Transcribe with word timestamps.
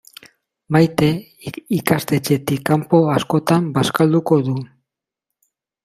Maite 0.75 1.09
ikastetxetik 1.77 2.65
kanpo 2.73 3.03
askotan 3.19 3.71
bazkalduko 3.79 4.43
du. 4.49 4.59